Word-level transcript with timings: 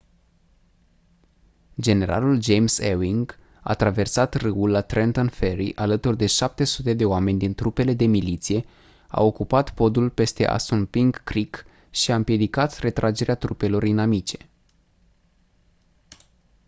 generalul 1.81 2.39
james 2.41 2.77
ewing 2.79 3.29
a 3.61 3.73
traversat 3.75 4.33
râul 4.33 4.69
la 4.69 4.81
trenton 4.81 5.27
ferry 5.29 5.75
alături 5.75 6.17
de 6.17 6.25
700 6.25 6.93
de 6.93 7.05
oameni 7.05 7.37
din 7.37 7.53
trupele 7.55 7.93
de 7.93 8.05
miliție 8.05 8.65
a 9.07 9.21
ocupat 9.23 9.73
podul 9.73 10.09
peste 10.09 10.47
assunpink 10.47 11.15
creek 11.23 11.65
și 11.89 12.11
a 12.11 12.15
împiedicat 12.15 12.77
retragerea 12.77 13.35
trupelor 13.35 13.83
inamice 13.83 14.37